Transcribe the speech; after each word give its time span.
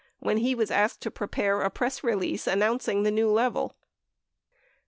628 0.21 0.25
when 0.35 0.43
he 0.47 0.55
was 0.55 0.71
asked 0.71 1.01
to 1.01 1.11
prepare 1.11 1.61
a 1.61 1.69
press 1.69 2.03
release 2.03 2.47
announcing 2.47 3.03
the 3.03 3.11
new 3.11 3.29
level. 3.29 3.75